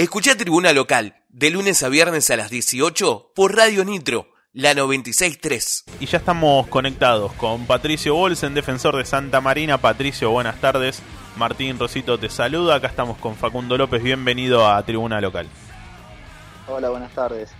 Escucha 0.00 0.34
Tribuna 0.34 0.72
Local, 0.72 1.14
de 1.28 1.50
lunes 1.50 1.82
a 1.82 1.90
viernes 1.90 2.30
a 2.30 2.36
las 2.36 2.48
18 2.48 3.32
por 3.34 3.54
Radio 3.54 3.84
Nitro, 3.84 4.28
la 4.54 4.72
963. 4.72 5.84
Y 6.00 6.06
ya 6.06 6.16
estamos 6.16 6.68
conectados 6.68 7.34
con 7.34 7.66
Patricio 7.66 8.14
Bolsen, 8.14 8.54
defensor 8.54 8.96
de 8.96 9.04
Santa 9.04 9.42
Marina. 9.42 9.76
Patricio, 9.76 10.30
buenas 10.30 10.58
tardes. 10.58 11.02
Martín 11.36 11.78
Rosito 11.78 12.18
te 12.18 12.30
saluda. 12.30 12.76
Acá 12.76 12.86
estamos 12.86 13.18
con 13.18 13.36
Facundo 13.36 13.76
López. 13.76 14.02
Bienvenido 14.02 14.66
a 14.66 14.82
Tribuna 14.86 15.20
Local. 15.20 15.46
Hola, 16.66 16.88
buenas 16.88 17.12
tardes. 17.12 17.50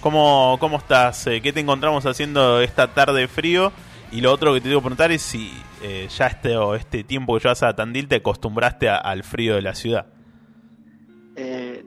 ¿Cómo, 0.00 0.58
cómo 0.60 0.76
estás? 0.78 1.26
Eh, 1.26 1.40
¿Qué 1.40 1.52
te 1.52 1.58
encontramos 1.58 2.06
haciendo 2.06 2.60
esta 2.60 2.94
tarde 2.94 3.22
de 3.22 3.26
frío? 3.26 3.72
Y 4.12 4.20
lo 4.20 4.32
otro 4.32 4.54
que 4.54 4.60
te 4.60 4.68
digo 4.68 4.80
preguntar 4.80 5.10
es 5.10 5.22
si 5.22 5.52
eh, 5.82 6.06
ya 6.16 6.28
este, 6.28 6.54
este 6.76 7.02
tiempo 7.02 7.34
que 7.34 7.42
llevas 7.42 7.64
a 7.64 7.74
Tandil 7.74 8.06
te 8.06 8.14
acostumbraste 8.14 8.88
al 8.88 9.24
frío 9.24 9.56
de 9.56 9.62
la 9.62 9.74
ciudad. 9.74 10.06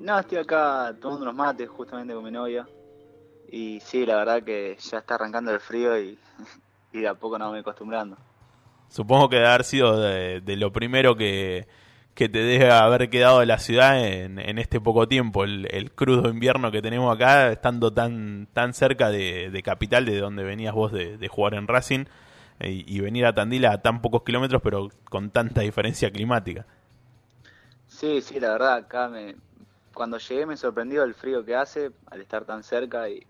No, 0.02 0.20
estoy 0.20 0.40
acá 0.40 0.96
tomando 1.00 1.24
unos 1.24 1.36
mates 1.36 1.70
justamente 1.70 2.14
con 2.14 2.24
mi 2.24 2.32
novia. 2.32 2.68
Y 3.52 3.80
sí, 3.82 4.06
la 4.06 4.16
verdad 4.16 4.42
que 4.42 4.76
ya 4.80 4.98
está 4.98 5.16
arrancando 5.16 5.52
el 5.52 5.60
frío 5.60 6.00
y, 6.00 6.18
y 6.94 7.02
de 7.02 7.08
a 7.08 7.14
poco 7.14 7.38
nos 7.38 7.52
voy 7.52 7.60
acostumbrando. 7.60 8.18
Supongo 8.90 9.30
que 9.30 9.36
debe 9.38 9.48
haber 9.48 9.64
sido 9.64 10.00
de, 10.00 10.42
lo 10.58 10.74
primero 10.74 11.16
que, 11.16 11.68
que, 12.16 12.28
te 12.28 12.40
debe 12.40 12.72
haber 12.72 13.10
quedado 13.10 13.40
de 13.40 13.46
la 13.46 13.60
ciudad 13.60 14.04
en, 14.04 14.40
en 14.40 14.58
este 14.58 14.82
poco 14.82 15.08
tiempo, 15.08 15.46
el, 15.46 15.92
crudo 15.96 16.30
invierno 16.30 16.72
que 16.72 16.82
tenemos 16.82 17.16
acá, 17.16 17.52
estando 17.52 17.94
tan, 17.94 18.48
tan 18.52 18.74
cerca 18.74 19.10
de, 19.10 19.50
de 19.50 19.64
Capital, 19.64 20.06
de 20.06 20.20
donde 20.20 20.44
venías 20.44 20.74
vos 20.74 20.92
de, 20.92 21.18
de 21.18 21.28
jugar 21.30 21.54
en 21.54 21.68
Racing, 21.68 22.06
y, 22.60 23.00
venir 23.00 23.26
a 23.26 23.34
Tandil 23.34 23.66
a 23.66 23.82
tan 23.82 24.02
pocos 24.02 24.24
kilómetros, 24.24 24.62
pero 24.62 24.90
con 25.10 25.32
tanta 25.32 25.62
diferencia 25.62 26.12
climática. 26.12 26.66
Sí, 27.88 28.22
sí, 28.22 28.40
la 28.40 28.52
verdad, 28.52 28.74
acá 28.76 29.08
me, 29.08 29.36
cuando 30.02 30.18
llegué 30.18 30.48
me 30.48 30.58
sorprendió 30.58 31.04
el 31.04 31.14
frío 31.14 31.46
que 31.46 31.56
hace 31.56 31.92
al 32.10 32.22
estar 32.22 32.44
tan 32.44 32.64
cerca 32.64 33.08
y, 33.08 33.24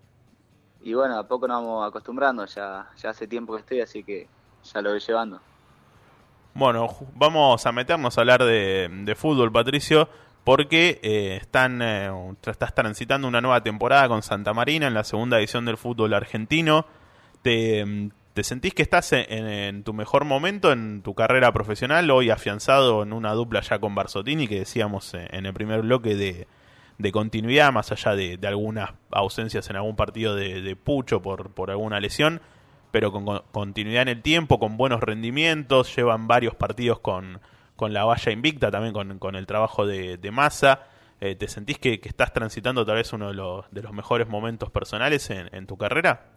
y 0.80 0.94
bueno, 0.94 1.18
a 1.18 1.28
poco 1.28 1.46
nos 1.46 1.60
vamos 1.60 1.86
acostumbrando, 1.86 2.46
ya, 2.46 2.88
ya 2.96 3.10
hace 3.10 3.26
tiempo 3.26 3.52
que 3.52 3.60
estoy, 3.60 3.80
así 3.82 4.02
que 4.02 4.26
ya 4.72 4.80
lo 4.80 4.88
voy 4.88 5.00
llevando. 5.00 5.38
Bueno, 6.54 6.88
vamos 7.14 7.66
a 7.66 7.72
meternos 7.72 8.16
a 8.16 8.22
hablar 8.22 8.42
de, 8.42 9.14
fútbol, 9.18 9.52
Patricio, 9.52 10.08
porque 10.44 10.98
eh, 11.02 11.36
están, 11.42 11.82
eh, 11.82 12.10
estás 12.46 12.74
transitando 12.74 13.28
una 13.28 13.42
nueva 13.42 13.62
temporada 13.62 14.08
con 14.08 14.22
Santa 14.22 14.54
Marina 14.54 14.86
en 14.86 14.94
la 14.94 15.04
segunda 15.04 15.38
edición 15.38 15.66
del 15.66 15.76
fútbol 15.76 16.14
argentino. 16.14 16.86
Te, 17.42 18.10
¿Te 18.32 18.44
sentís 18.44 18.72
que 18.72 18.80
estás 18.80 19.12
en, 19.12 19.84
tu 19.84 19.92
mejor 19.92 20.24
momento 20.24 20.72
en 20.72 21.02
tu 21.02 21.14
carrera 21.14 21.52
profesional, 21.52 22.10
hoy 22.10 22.30
afianzado 22.30 23.02
en 23.02 23.12
una 23.12 23.32
dupla 23.34 23.60
ya 23.60 23.78
con 23.78 23.94
Barzotini, 23.94 24.48
que 24.48 24.60
decíamos 24.60 25.12
eh, 25.12 25.28
en 25.32 25.44
el 25.44 25.52
primer 25.52 25.82
bloque 25.82 26.14
de, 26.14 26.46
continuidad, 27.10 27.72
más 27.72 27.90
allá 27.90 28.14
de, 28.14 28.38
algunas 28.46 28.90
ausencias 29.10 29.68
en 29.70 29.76
algún 29.76 29.96
partido 29.96 30.36
de, 30.36 30.76
Pucho 30.76 31.22
por, 31.22 31.50
por 31.50 31.70
alguna 31.70 31.98
lesión, 31.98 32.40
pero 32.90 33.10
con, 33.10 33.24
continuidad 33.50 34.02
en 34.02 34.08
el 34.08 34.22
tiempo, 34.22 34.58
con 34.58 34.76
buenos 34.76 35.00
rendimientos, 35.00 35.96
llevan 35.96 36.28
varios 36.28 36.54
partidos 36.54 37.00
con, 37.00 37.40
con 37.74 37.92
la 37.92 38.04
valla 38.04 38.30
invicta, 38.30 38.70
también 38.70 38.92
con, 39.18 39.34
el 39.34 39.46
trabajo 39.46 39.86
de, 39.86 40.30
Massa. 40.30 40.86
Eh, 41.20 41.34
¿Te 41.34 41.48
sentís 41.48 41.78
que, 41.78 42.00
estás 42.04 42.32
transitando 42.32 42.84
tal 42.84 42.96
vez 42.96 43.12
uno 43.12 43.28
de 43.28 43.34
los, 43.34 43.64
de 43.70 43.82
los 43.82 43.92
mejores 43.92 44.28
momentos 44.28 44.70
personales 44.70 45.30
en 45.30 45.66
tu 45.66 45.76
carrera? 45.76 46.32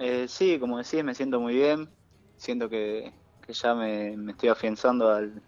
Eh, 0.00 0.26
sí, 0.28 0.58
como 0.58 0.78
decís, 0.78 1.04
me 1.04 1.14
siento 1.14 1.38
muy 1.40 1.54
bien. 1.54 1.88
Siento 2.36 2.70
que, 2.70 3.12
ya 3.48 3.74
me, 3.74 4.14
estoy 4.30 4.48
afianzando 4.48 5.10
al, 5.10 5.42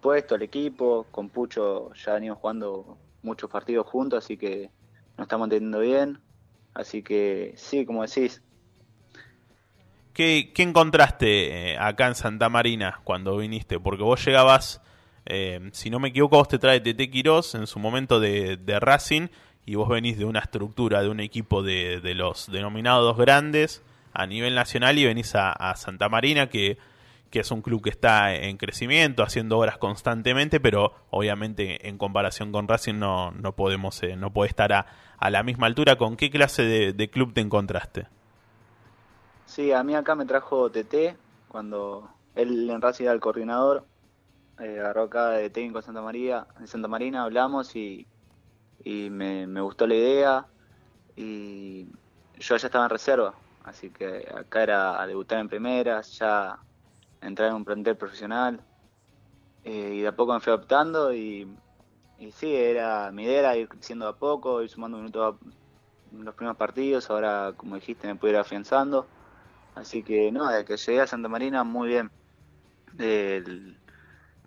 puesto, 0.00 0.34
al 0.34 0.42
equipo. 0.42 1.06
Con 1.10 1.28
Pucho 1.28 1.92
ya 1.94 2.14
venimos 2.14 2.38
jugando 2.38 2.98
muchos 3.22 3.50
partidos 3.50 3.86
juntos, 3.86 4.24
así 4.24 4.36
que 4.36 4.70
nos 5.16 5.26
estamos 5.26 5.46
entendiendo 5.46 5.80
bien. 5.80 6.18
Así 6.74 7.02
que 7.02 7.52
sí, 7.56 7.84
como 7.84 8.02
decís. 8.02 8.42
¿Qué, 10.12 10.52
encontraste 10.58 11.72
eh, 11.72 11.78
acá 11.78 12.08
en 12.08 12.14
Santa 12.14 12.48
Marina 12.48 13.00
cuando 13.04 13.36
viniste? 13.36 13.80
Porque 13.80 14.02
vos 14.02 14.24
llegabas, 14.24 14.82
eh, 15.24 15.70
si 15.72 15.88
no 15.88 15.98
me 15.98 16.08
equivoco, 16.08 16.36
vos 16.36 16.48
te 16.48 16.58
trae 16.58 16.80
Tete 16.80 17.10
Quirós 17.10 17.54
en 17.54 17.66
su 17.66 17.78
momento 17.78 18.20
de, 18.20 18.56
de 18.56 18.80
Racing 18.80 19.28
y 19.64 19.76
vos 19.76 19.88
venís 19.88 20.18
de 20.18 20.24
una 20.24 20.40
estructura, 20.40 21.02
de 21.02 21.08
un 21.08 21.20
equipo 21.20 21.62
de, 21.62 22.00
de 22.00 22.14
los 22.14 22.50
denominados 22.50 23.16
grandes 23.16 23.82
a 24.12 24.26
nivel 24.26 24.54
nacional 24.54 24.98
y 24.98 25.04
venís 25.04 25.34
a, 25.34 25.74
Santa 25.76 26.08
Marina, 26.08 26.48
que, 26.48 26.78
que, 27.30 27.40
es 27.40 27.50
un 27.50 27.62
club 27.62 27.82
que 27.82 27.90
está 27.90 28.34
en 28.34 28.56
crecimiento, 28.56 29.22
haciendo 29.22 29.58
obras 29.58 29.78
constantemente, 29.78 30.60
pero 30.60 30.92
obviamente 31.10 31.88
en 31.88 31.98
comparación 31.98 32.52
con 32.52 32.68
Racing 32.68 32.98
no, 32.98 33.30
no 33.32 33.54
podemos, 33.56 34.02
eh, 34.02 34.16
no 34.16 34.32
puede 34.32 34.48
estar 34.48 34.72
a, 34.72 34.86
la 35.30 35.42
misma 35.42 35.66
altura. 35.66 35.96
¿Con 35.96 36.16
qué 36.16 36.30
clase 36.30 36.62
de, 36.62 37.10
club 37.10 37.32
te 37.32 37.40
encontraste? 37.40 38.06
Sí, 39.46 39.72
a 39.72 39.82
mí 39.82 39.94
acá 39.94 40.14
me 40.14 40.26
trajo 40.26 40.70
TT, 40.70 41.16
cuando 41.48 42.08
él 42.34 42.70
en 42.70 42.80
Racing 42.80 43.04
era 43.04 43.12
el 43.12 43.20
coordinador, 43.20 43.84
eh, 44.60 44.78
agarró 44.78 45.04
acá 45.04 45.30
de 45.30 45.50
técnico 45.50 45.78
en 45.78 45.84
Santa 45.84 46.02
María, 46.02 46.46
en 46.58 46.66
Santa 46.66 46.88
Marina 46.88 47.24
hablamos 47.24 47.74
y 47.76 48.06
y 48.84 49.10
me, 49.10 49.60
gustó 49.60 49.86
la 49.86 49.94
idea 49.94 50.46
y 51.16 51.86
yo 52.38 52.56
ya 52.56 52.66
estaba 52.66 52.84
en 52.84 52.90
reserva, 52.90 53.34
así 53.64 53.90
que 53.90 54.26
acá 54.34 54.62
era 54.62 55.02
a 55.02 55.06
debutar 55.06 55.38
en 55.38 55.48
primeras, 55.48 56.18
ya 56.18 56.58
entrar 57.20 57.50
en 57.50 57.56
un 57.56 57.64
plantel 57.64 57.96
profesional 57.96 58.60
eh, 59.64 59.94
y 59.94 60.00
de 60.00 60.08
a 60.08 60.12
poco 60.12 60.32
me 60.32 60.40
fui 60.40 60.52
adaptando 60.52 61.12
y, 61.12 61.46
y 62.18 62.32
sí, 62.32 62.54
era 62.54 63.10
mi 63.12 63.24
idea 63.24 63.56
ir 63.56 63.68
creciendo 63.68 64.08
a 64.08 64.16
poco, 64.16 64.62
ir 64.62 64.70
sumando 64.70 64.98
minutos 64.98 65.36
en 66.12 66.24
los 66.24 66.34
primeros 66.34 66.56
partidos, 66.56 67.10
ahora 67.10 67.52
como 67.56 67.76
dijiste 67.76 68.06
me 68.06 68.16
pude 68.16 68.32
ir 68.32 68.36
afianzando, 68.36 69.06
así 69.74 70.02
que 70.02 70.32
no, 70.32 70.48
desde 70.48 70.64
que 70.64 70.76
llegué 70.76 71.00
a 71.00 71.06
Santa 71.06 71.28
Marina 71.28 71.64
muy 71.64 71.88
bien, 71.88 72.10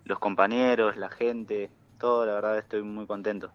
los 0.04 0.18
compañeros, 0.18 0.96
la 0.96 1.08
gente, 1.08 1.70
todo, 1.98 2.26
la 2.26 2.34
verdad 2.34 2.58
estoy 2.58 2.82
muy 2.82 3.06
contento. 3.06 3.50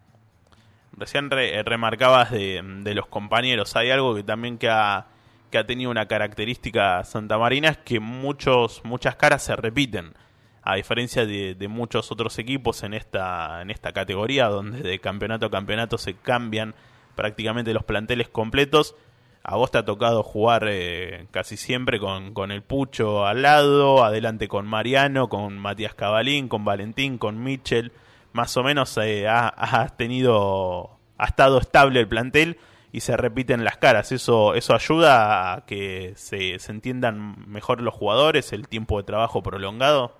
Recién 0.92 1.30
eh, 1.32 1.62
remarcabas 1.62 2.30
de, 2.30 2.62
los 2.94 3.06
compañeros. 3.06 3.76
Hay 3.76 3.90
algo 3.90 4.14
que 4.14 4.22
también 4.22 4.58
que 4.58 4.68
ha, 4.68 5.06
que 5.50 5.58
ha 5.58 5.66
tenido 5.66 5.90
una 5.90 6.06
característica 6.06 7.02
Santa 7.04 7.38
Marina 7.38 7.68
es 7.68 7.78
que 7.78 8.00
muchos, 8.00 8.82
muchas 8.84 9.16
caras 9.16 9.42
se 9.42 9.56
repiten. 9.56 10.14
A 10.62 10.76
diferencia 10.76 11.26
de, 11.26 11.68
muchos 11.68 12.12
otros 12.12 12.38
equipos 12.38 12.82
en 12.82 12.94
esta, 12.94 13.62
en 13.62 13.70
esta 13.70 13.92
categoría, 13.92 14.46
donde 14.48 14.82
de 14.82 14.98
campeonato 15.00 15.46
a 15.46 15.50
campeonato 15.50 15.98
se 15.98 16.14
cambian 16.14 16.74
prácticamente 17.16 17.72
los 17.72 17.84
planteles 17.84 18.28
completos. 18.28 18.94
A 19.42 19.56
vos 19.56 19.70
te 19.70 19.78
ha 19.78 19.84
tocado 19.84 20.22
jugar 20.22 20.66
eh, 20.68 21.26
casi 21.30 21.56
siempre 21.56 21.98
con, 21.98 22.34
con 22.34 22.50
el 22.52 22.62
Pucho 22.62 23.26
al 23.26 23.42
lado, 23.42 24.04
adelante 24.04 24.48
con 24.48 24.66
Mariano, 24.66 25.28
con 25.28 25.58
Matías 25.58 25.94
Cabalín, 25.94 26.48
con 26.48 26.64
Valentín, 26.64 27.16
con 27.16 27.42
Mitchell 27.42 27.90
más 28.32 28.56
o 28.56 28.62
menos 28.62 28.96
eh, 28.98 29.26
ha, 29.28 29.94
tenido, 29.96 30.98
ha 31.18 31.24
estado 31.26 31.58
estable 31.58 32.00
el 32.00 32.08
plantel 32.08 32.58
y 32.92 33.00
se 33.00 33.16
repiten 33.16 33.64
las 33.64 33.76
caras. 33.76 34.12
Eso, 34.12 34.54
eso 34.54 34.74
ayuda 34.74 35.54
a 35.54 35.66
que 35.66 36.12
se, 36.16 36.58
se 36.58 36.72
entiendan 36.72 37.48
mejor 37.48 37.80
los 37.80 37.94
jugadores, 37.94 38.52
el 38.52 38.68
tiempo 38.68 38.98
de 38.98 39.04
trabajo 39.04 39.42
prolongado. 39.42 40.12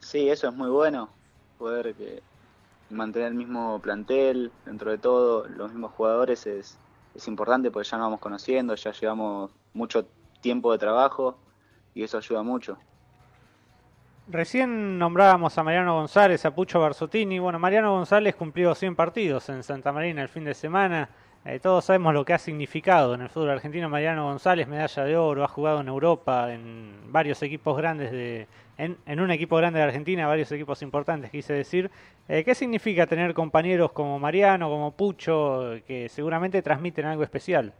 Sí, 0.00 0.28
eso 0.28 0.48
es 0.48 0.54
muy 0.54 0.70
bueno, 0.70 1.10
poder 1.58 1.94
que 1.94 2.22
mantener 2.90 3.28
el 3.28 3.34
mismo 3.34 3.78
plantel, 3.80 4.50
dentro 4.64 4.90
de 4.90 4.98
todo, 4.98 5.46
los 5.46 5.70
mismos 5.70 5.92
jugadores 5.92 6.46
es, 6.46 6.78
es 7.14 7.28
importante 7.28 7.70
porque 7.70 7.88
ya 7.88 7.98
nos 7.98 8.06
vamos 8.06 8.20
conociendo, 8.20 8.74
ya 8.74 8.92
llevamos 8.92 9.50
mucho 9.74 10.06
tiempo 10.40 10.72
de 10.72 10.78
trabajo 10.78 11.38
y 11.94 12.02
eso 12.02 12.18
ayuda 12.18 12.42
mucho. 12.42 12.78
Recién 14.28 14.98
nombrábamos 14.98 15.58
a 15.58 15.64
Mariano 15.64 15.94
González, 15.94 16.44
a 16.44 16.54
Pucho 16.54 16.80
Barzottini. 16.80 17.40
Bueno, 17.40 17.58
Mariano 17.58 17.92
González 17.92 18.36
cumplió 18.36 18.74
100 18.74 18.94
partidos 18.94 19.48
en 19.48 19.64
Santa 19.64 19.92
Marina 19.92 20.22
el 20.22 20.28
fin 20.28 20.44
de 20.44 20.54
semana. 20.54 21.10
Eh, 21.44 21.58
todos 21.58 21.86
sabemos 21.86 22.12
lo 22.12 22.24
que 22.24 22.34
ha 22.34 22.38
significado 22.38 23.14
en 23.14 23.22
el 23.22 23.30
fútbol 23.30 23.50
argentino 23.50 23.88
Mariano 23.88 24.24
González, 24.24 24.68
medalla 24.68 25.04
de 25.04 25.16
oro, 25.16 25.42
ha 25.42 25.48
jugado 25.48 25.80
en 25.80 25.88
Europa, 25.88 26.52
en 26.52 27.10
varios 27.10 27.42
equipos 27.42 27.78
grandes 27.78 28.12
de, 28.12 28.46
en, 28.76 29.20
un 29.20 29.30
equipo 29.30 29.56
grande 29.56 29.78
de 29.78 29.86
Argentina, 29.86 30.26
varios 30.26 30.52
equipos 30.52 30.82
importantes, 30.82 31.30
quise 31.30 31.54
decir. 31.54 31.90
Eh, 32.28 32.44
¿Qué 32.44 32.54
significa 32.54 33.06
tener 33.06 33.32
compañeros 33.32 33.92
como 33.92 34.18
Mariano, 34.18 34.68
como 34.68 34.92
Pucho, 34.92 35.76
que 35.86 36.10
seguramente 36.10 36.60
transmiten 36.60 37.06
algo 37.06 37.22
especial? 37.22 37.72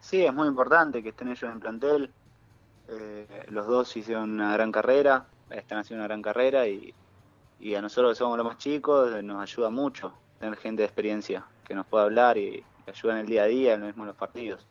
Sí, 0.00 0.24
es 0.24 0.34
muy 0.34 0.48
importante 0.48 1.04
que 1.04 1.10
estén 1.10 1.28
ellos 1.28 1.44
en 1.44 1.60
plantel. 1.60 2.10
Eh, 2.88 3.46
los 3.50 3.68
dos 3.68 3.96
hicieron 3.96 4.32
una 4.32 4.52
gran 4.54 4.72
carrera, 4.72 5.26
están 5.48 5.78
haciendo 5.78 6.00
una 6.00 6.08
gran 6.08 6.22
carrera 6.22 6.66
y, 6.66 6.92
a 7.76 7.80
nosotros 7.80 8.12
que 8.12 8.18
somos 8.18 8.36
los 8.36 8.46
más 8.46 8.58
chicos 8.58 9.22
nos 9.22 9.40
ayuda 9.40 9.70
mucho 9.70 10.12
tener 10.40 10.56
gente 10.56 10.82
de 10.82 10.86
experiencia 10.86 11.44
que 11.64 11.74
nos 11.74 11.86
pueda 11.86 12.04
hablar 12.04 12.36
y, 12.36 12.64
ayuda 12.88 13.12
en 13.12 13.18
el 13.20 13.26
día 13.26 13.44
a 13.44 13.46
día, 13.46 13.74
en 13.74 13.80
los 13.80 13.86
mismos 13.88 14.08
los 14.08 14.16
partidos. 14.16 14.66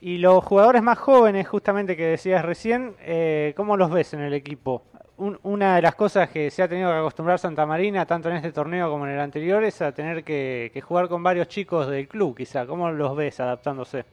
Y 0.00 0.18
los 0.18 0.44
jugadores 0.44 0.82
más 0.82 0.98
jóvenes, 0.98 1.48
justamente 1.48 1.96
que 1.96 2.04
decías 2.04 2.44
recién, 2.44 2.94
eh, 3.00 3.54
¿cómo 3.56 3.78
los 3.78 3.90
ves 3.90 4.12
en 4.12 4.20
el 4.20 4.34
equipo? 4.34 4.82
una 5.16 5.76
de 5.76 5.82
las 5.82 5.94
cosas 5.94 6.28
que 6.28 6.50
se 6.50 6.60
ha 6.60 6.68
tenido 6.68 6.90
que 6.90 6.96
acostumbrar 6.96 7.38
Santa 7.38 7.64
Marina, 7.66 8.04
tanto 8.04 8.28
en 8.28 8.34
este 8.34 8.50
torneo 8.50 8.90
como 8.90 9.06
en 9.06 9.12
el 9.12 9.20
anterior, 9.20 9.62
es 9.62 9.80
a 9.80 9.92
tener 9.92 10.24
que, 10.24 10.82
jugar 10.84 11.08
con 11.08 11.22
varios 11.22 11.46
chicos 11.46 11.86
del 11.86 12.08
club, 12.08 12.36
quizá. 12.36 12.66
¿Cómo 12.66 12.90
los 12.90 13.14
ves 13.14 13.38
adaptándose? 13.38 14.04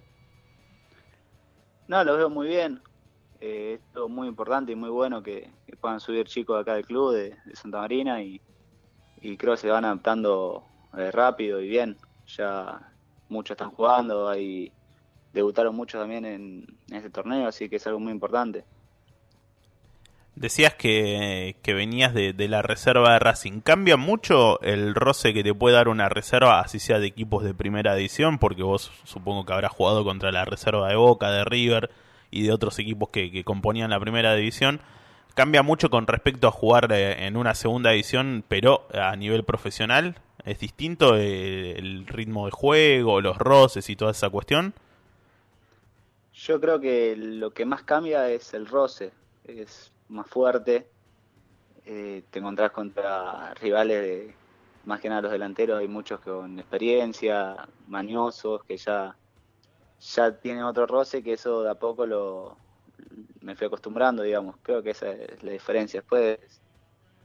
No, 1.88 2.04
los 2.04 2.18
veo 2.18 2.30
muy 2.30 2.48
bien. 2.48 2.80
Eh, 3.40 3.80
es 3.96 4.10
muy 4.10 4.28
importante 4.28 4.74
y 4.74 4.76
muy 4.76 4.92
bueno 4.92 5.24
que, 5.24 5.50
puedan 5.80 6.00
subir 6.00 6.28
chicos 6.28 6.58
de 6.58 6.62
acá 6.62 6.76
del 6.76 6.86
club, 6.86 7.14
de, 7.14 7.36
Santa 7.56 7.80
Marina, 7.80 8.22
y, 8.22 8.40
creo 9.38 9.54
que 9.54 9.62
se 9.62 9.70
van 9.70 9.86
adaptando 9.86 10.64
eh, 10.98 11.12
rápido 11.12 11.62
y 11.62 11.70
bien. 11.70 11.98
Ya 12.28 12.80
muchos 13.30 13.56
están 13.56 13.72
jugando, 13.72 14.30
hay, 14.30 14.72
debutaron 15.34 15.76
muchos 15.76 16.02
también 16.02 16.26
en, 16.26 16.66
en 16.90 16.96
este 16.96 17.10
torneo, 17.10 17.48
así 17.48 17.70
que 17.70 17.78
es 17.78 17.88
algo 17.88 18.00
muy 18.00 18.12
importante. 18.12 18.64
Decías 20.36 20.74
que, 20.74 21.56
venías 21.66 22.14
de, 22.14 22.34
la 22.48 22.62
reserva 22.62 23.14
de 23.14 23.20
Racing. 23.20 23.60
¿Cambia 23.60 23.98
mucho 23.98 24.62
el 24.62 24.96
roce 24.96 25.34
que 25.34 25.44
te 25.44 25.54
puede 25.54 25.76
dar 25.76 25.90
una 25.90 26.08
reserva, 26.08 26.62
así 26.62 26.80
sea 26.80 27.00
de 27.00 27.08
equipos 27.08 27.44
de 27.44 27.54
primera 27.54 27.96
edición? 27.96 28.40
Porque 28.40 28.64
vos 28.64 28.92
supongo 29.04 29.46
que 29.46 29.54
habrás 29.54 29.72
jugado 29.72 30.06
contra 30.06 30.32
la 30.32 30.46
reserva 30.46 30.88
de 30.88 30.96
Boca, 30.96 31.30
de 31.30 31.44
River 31.44 31.92
y 32.32 32.44
de 32.44 32.54
otros 32.54 32.80
equipos 32.80 33.10
que, 33.10 33.44
componían 33.44 33.90
la 33.90 34.00
primera 34.00 34.34
división. 34.34 34.80
¿Cambia 35.34 35.64
mucho 35.64 35.90
con 35.90 36.08
respecto 36.08 36.48
a 36.48 36.52
jugar 36.52 36.92
eh, 36.92 37.26
en 37.26 37.38
una 37.38 37.56
segunda 37.56 37.94
edición, 37.94 38.44
pero 38.48 38.88
a 38.94 39.16
nivel 39.16 39.44
profesional? 39.44 40.16
¿Es 40.44 40.60
distinto 40.60 41.16
el 41.16 42.06
ritmo 42.08 42.46
de 42.46 42.52
juego, 42.52 43.22
los 43.22 43.38
roces 43.38 43.90
y 43.90 43.96
toda 43.96 44.12
esa 44.12 44.30
cuestión? 44.30 44.74
Yo 46.34 46.60
creo 46.60 46.80
que 46.80 47.16
lo 47.16 47.52
que 47.52 47.66
más 47.66 47.84
cambia 47.84 48.30
es 48.30 48.54
el 48.54 48.66
roce. 48.66 49.12
Es 49.46 49.92
más 50.10 50.28
fuerte. 50.28 50.88
Eh, 51.86 52.24
te 52.30 52.40
encontrás 52.40 52.72
contra 52.72 53.54
rivales 53.56 54.02
de, 54.02 54.36
más 54.86 55.00
que 55.02 55.10
nada 55.10 55.22
los 55.22 55.32
delanteros, 55.32 55.80
hay 55.80 55.88
muchos 55.88 56.20
con 56.20 56.60
experiencia, 56.60 57.68
mañosos, 57.88 58.64
que 58.66 58.78
ya, 58.78 59.16
ya 60.00 60.32
tienen 60.38 60.64
otro 60.64 60.86
roce, 60.86 61.24
que 61.24 61.34
eso 61.34 61.64
de 61.64 61.72
a 61.72 61.76
poco 61.76 62.06
lo 62.06 62.56
me 63.42 63.56
fui 63.56 63.68
acostumbrando, 63.68 64.24
digamos. 64.24 64.56
Creo 64.62 64.82
que 64.82 64.92
esa 64.92 65.12
es 65.12 65.44
la 65.44 65.52
diferencia. 65.52 66.02
Después 66.02 66.40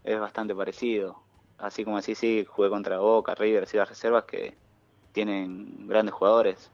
es 0.05 0.21
bastante 0.21 0.55
parecido. 0.55 1.21
Así 1.59 1.85
como 1.85 1.97
así, 1.97 2.15
sí, 2.15 2.47
jugué 2.49 2.69
contra 2.69 2.99
Boca, 2.99 3.35
River, 3.35 3.67
y 3.73 3.77
las 3.77 3.89
reservas 3.89 4.25
que 4.25 4.55
tienen 5.13 5.89
grandes 5.89 6.15
jugadores. 6.15 6.71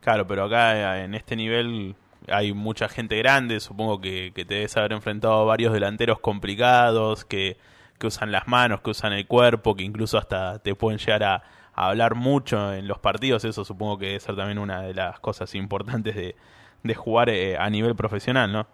Claro, 0.00 0.26
pero 0.26 0.44
acá 0.44 1.02
en 1.02 1.14
este 1.14 1.36
nivel 1.36 1.94
hay 2.28 2.52
mucha 2.52 2.88
gente 2.88 3.16
grande, 3.16 3.60
supongo 3.60 4.00
que, 4.00 4.32
te 4.34 4.44
debes 4.44 4.76
haber 4.76 4.92
enfrentado 4.92 5.34
a 5.34 5.44
varios 5.44 5.72
delanteros 5.72 6.18
complicados, 6.20 7.24
que, 7.24 7.56
usan 8.02 8.32
las 8.32 8.46
manos, 8.46 8.82
que 8.82 8.90
usan 8.90 9.14
el 9.14 9.26
cuerpo, 9.26 9.74
que 9.74 9.82
incluso 9.82 10.18
hasta 10.18 10.58
te 10.58 10.74
pueden 10.74 10.98
llegar 10.98 11.24
a, 11.24 11.42
hablar 11.72 12.14
mucho 12.14 12.74
en 12.74 12.86
los 12.86 12.98
partidos, 12.98 13.46
eso 13.46 13.64
supongo 13.64 13.96
que 13.96 14.06
debe 14.06 14.20
ser 14.20 14.36
también 14.36 14.58
una 14.58 14.82
de 14.82 14.92
las 14.92 15.18
cosas 15.20 15.54
importantes 15.54 16.14
de, 16.14 16.36
de 16.84 16.94
jugar 16.94 17.28
eh, 17.30 17.56
a 17.58 17.68
nivel 17.68 17.96
profesional, 17.96 18.52
¿no? 18.52 18.66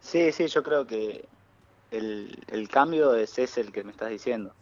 Sí, 0.00 0.30
sí, 0.30 0.46
yo 0.46 0.62
creo 0.62 0.86
que 0.86 1.24
el, 1.90 2.38
el 2.48 2.68
cambio 2.68 3.14
es 3.14 3.38
ese 3.38 3.60
el 3.62 3.72
que 3.72 3.82
me 3.82 3.90
estás 3.90 4.10
diciendo. 4.10 4.54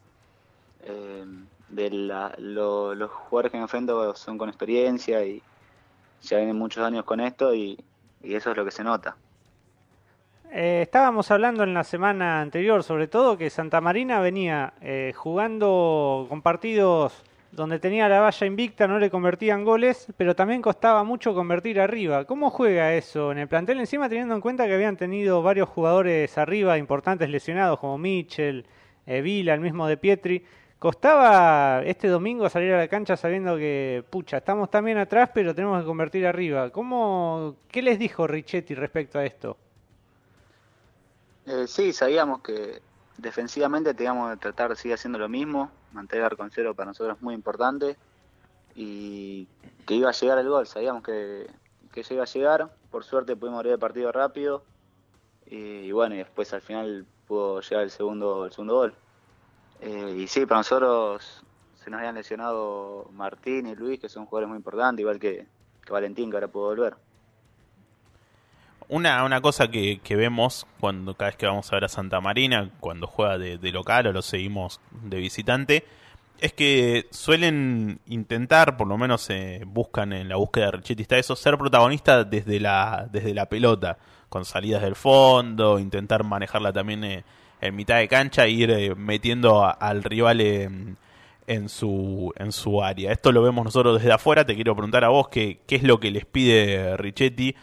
Eh, 0.85 1.25
de 1.69 1.91
los 1.91 3.11
jugadores 3.11 3.53
que 3.53 3.59
me 3.59 3.63
enfrento 3.63 4.15
son 4.17 4.39
con 4.39 4.49
experiencia 4.49 5.25
y, 5.25 5.43
ya 6.23 6.37
vienen 6.37 6.57
muchos 6.57 6.85
años 6.85 7.05
con 7.05 7.21
esto 7.21 7.55
y, 7.55 7.79
eso 8.23 8.51
es 8.51 8.57
lo 8.57 8.65
que 8.67 8.71
se 8.71 8.85
nota. 8.85 9.17
Eh, 10.53 10.81
estábamos 10.83 11.31
hablando 11.31 11.63
en 11.63 11.73
la 11.73 11.85
semana 11.85 12.43
anterior, 12.43 12.83
sobre 12.83 13.09
todo, 13.09 13.39
que 13.39 13.49
Santa 13.49 13.81
Marina 13.81 14.21
venía 14.21 14.75
eh, 14.83 15.15
jugando 15.17 16.27
con 16.29 16.43
partidos 16.43 17.23
donde 17.53 17.79
tenía 17.79 18.09
la 18.09 18.21
valla 18.21 18.47
invicta, 18.47 18.87
no 18.87 18.99
le 18.99 19.11
convertían 19.11 19.65
goles, 19.65 20.07
pero 20.17 20.35
también 20.37 20.63
costaba 20.63 21.03
mucho 21.05 21.35
convertir 21.35 21.81
arriba. 21.81 22.25
¿Cómo 22.25 22.51
juega 22.51 22.95
eso 22.95 23.33
en 23.33 23.39
el 23.39 23.49
plantel? 23.49 23.81
Encima 23.81 24.09
teniendo 24.09 24.35
en 24.35 24.41
cuenta 24.41 24.67
que 24.67 24.75
habían 24.75 24.97
tenido 24.97 25.43
varios 25.43 25.69
jugadores 25.69 26.39
arriba 26.39 26.79
importantes 26.79 27.29
lesionados, 27.29 27.79
como 27.79 27.99
Mitchell, 27.99 28.65
eh, 29.07 29.21
Vila, 29.21 29.55
el 29.55 29.61
mismo 29.61 29.87
de 29.87 29.97
Pietri. 29.97 30.45
Costaba 30.79 31.83
este 31.85 32.09
domingo 32.09 32.49
salir 32.49 32.73
a 32.73 32.79
la 32.79 32.89
cancha 32.89 33.17
sabiendo 33.17 33.57
que, 33.57 34.03
pucha, 34.09 34.39
estamos 34.39 34.71
también 34.71 34.97
atrás, 34.97 35.31
pero 35.35 35.55
tenemos 35.55 35.81
que 35.81 35.87
convertir 35.87 36.27
arriba. 36.27 36.71
¿Cómo, 36.71 37.57
¿Qué 37.71 37.83
les 37.83 37.99
dijo 37.99 38.27
Richetti 38.27 38.75
respecto 38.75 39.19
a 39.19 39.27
esto? 39.27 39.59
Eh, 41.47 41.67
sí, 41.67 41.93
sabíamos 41.93 42.41
que 42.43 42.81
defensivamente 43.21 43.95
que 43.95 44.37
tratar 44.41 44.71
de 44.71 44.77
seguir 44.77 44.95
haciendo 44.95 45.19
lo 45.19 45.29
mismo, 45.29 45.71
mantener 45.93 46.37
con 46.37 46.51
cero 46.51 46.75
para 46.75 46.91
nosotros 46.91 47.17
es 47.17 47.23
muy 47.23 47.35
importante 47.35 47.97
y 48.75 49.47
que 49.87 49.95
iba 49.95 50.09
a 50.09 50.13
llegar 50.13 50.39
el 50.39 50.49
gol, 50.49 50.67
sabíamos 50.67 51.03
que, 51.03 51.47
que 51.93 52.05
iba 52.11 52.23
a 52.23 52.27
llegar, 52.27 52.71
por 52.91 53.05
suerte 53.05 53.37
pudimos 53.37 53.59
abrir 53.59 53.73
el 53.73 53.79
partido 53.79 54.13
rápido 54.13 54.63
y, 55.47 55.91
bueno, 55.91 56.15
y 56.15 56.19
después 56.19 56.53
al 56.53 56.63
final 56.63 57.05
pudo 57.27 57.61
llegar 57.61 57.83
el 57.85 57.91
segundo, 57.91 58.47
el 58.47 58.53
segundo 58.53 58.75
gol. 58.75 58.95
Eh, 59.81 60.15
y 60.19 60.27
sí, 60.29 60.47
para 60.47 60.61
nosotros 60.61 61.43
se 61.83 61.91
nos 61.91 61.99
habían 61.99 62.15
lesionado 62.15 63.09
Martín 63.13 63.67
y 63.67 63.75
Luis, 63.75 63.99
que 63.99 64.09
son 64.09 64.27
jugadores 64.27 64.49
muy 64.49 64.59
importantes, 64.59 65.01
igual 65.01 65.19
que, 65.19 65.47
Valentín, 65.91 66.31
que 66.31 66.37
ahora 66.37 66.49
pudo 66.49 66.67
volver. 66.67 66.95
Una, 68.91 69.23
una 69.23 69.41
cosa 69.41 69.69
que, 69.69 70.01
vemos 70.17 70.67
cuando 70.81 71.15
cada 71.15 71.31
vez 71.31 71.37
que 71.37 71.47
vamos 71.47 71.71
a 71.71 71.77
ver 71.77 71.85
a 71.85 71.89
Santa 71.89 72.21
Marina, 72.21 72.71
cuando 72.81 73.07
juega 73.07 73.39
de, 73.39 73.71
local 73.71 74.09
o 74.09 74.13
lo 74.13 74.21
seguimos 74.21 74.81
de 74.91 75.19
visitante, 75.19 75.85
es 76.41 76.53
que 76.53 77.07
suelen 77.13 78.01
intentar, 78.07 78.77
por 78.77 78.89
lo 78.89 78.99
menos 78.99 79.31
eh, 79.31 79.63
buscan 79.65 80.13
en 80.13 80.29
la 80.29 80.35
búsqueda 80.35 80.67
de 80.67 80.71
Richetti 80.73 81.03
está 81.03 81.19
eso, 81.19 81.37
ser 81.37 81.57
protagonistas 81.57 82.29
desde 82.29 82.59
la, 82.59 83.09
desde 83.13 83.33
la 83.33 83.47
pelota, 83.47 83.97
con 84.29 84.45
salidas 84.45 84.83
del 84.83 84.97
fondo, 84.97 85.79
intentar 85.79 86.25
manejarla 86.25 86.73
también 86.73 87.05
eh, 87.05 87.25
en 87.61 87.77
mitad 87.77 87.99
de 87.99 88.09
cancha 88.09 88.47
e 88.47 88.51
ir 88.51 88.73
eh, 88.73 88.97
metiendo 88.97 89.73
al 89.73 90.03
rival 90.03 90.41
en, 90.41 91.69
su, 91.69 92.33
en 92.37 92.51
su 92.51 92.83
área. 92.83 93.13
Esto 93.13 93.31
lo 93.31 93.41
vemos 93.43 93.65
nosotros 93.65 94.01
desde 94.01 94.13
afuera. 94.13 94.45
Te 94.45 94.57
quiero 94.57 94.75
preguntar 94.75 95.05
a 95.05 95.11
vos 95.11 95.29
qué 95.29 95.61
es 95.69 95.85
lo 95.85 96.01
que 96.01 96.11
les 96.11 96.25
pide 96.25 96.97
Richetti, 96.97 97.55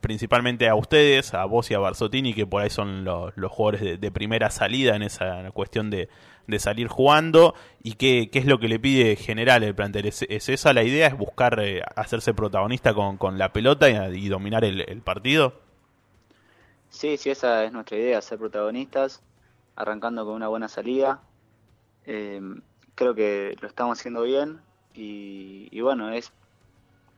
principalmente 0.00 0.68
a 0.68 0.74
ustedes, 0.74 1.34
a 1.34 1.44
vos 1.44 1.70
y 1.70 1.74
a 1.74 1.78
Barzotini, 1.78 2.34
que 2.34 2.46
por 2.46 2.62
ahí 2.62 2.70
son 2.70 3.04
los, 3.04 3.32
los 3.36 3.50
jugadores 3.52 4.00
de, 4.00 4.10
primera 4.10 4.50
salida 4.50 4.96
en 4.96 5.02
esa 5.02 5.50
cuestión 5.52 5.90
de, 5.90 6.08
de 6.46 6.58
salir 6.58 6.88
jugando, 6.88 7.54
y 7.82 7.94
qué, 7.94 8.28
qué, 8.30 8.38
es 8.38 8.46
lo 8.46 8.58
que 8.58 8.68
le 8.68 8.78
pide 8.78 9.16
general 9.16 9.62
el 9.62 9.74
plantel. 9.74 10.06
¿Es, 10.06 10.22
esa 10.22 10.72
la 10.72 10.82
idea? 10.82 11.08
¿Es 11.08 11.16
buscar 11.16 11.60
eh, 11.60 11.82
hacerse 11.96 12.34
protagonista 12.34 12.94
con, 12.94 13.16
con, 13.16 13.38
la 13.38 13.52
pelota 13.52 13.88
y, 13.88 14.28
dominar 14.28 14.64
el, 14.64 15.02
partido? 15.02 15.60
Sí, 16.90 17.16
sí, 17.16 17.30
esa 17.30 17.64
es 17.64 17.72
nuestra 17.72 17.96
idea, 17.96 18.20
ser 18.20 18.38
protagonistas 18.38 19.22
arrancando 19.76 20.24
con 20.24 20.34
una 20.34 20.48
buena 20.48 20.68
salida. 20.68 21.22
Eh, 22.06 22.40
creo 22.94 23.14
que 23.14 23.56
lo 23.60 23.68
estamos 23.68 23.98
haciendo 23.98 24.22
bien 24.22 24.60
y, 24.94 25.80
bueno, 25.80 26.12
es 26.12 26.32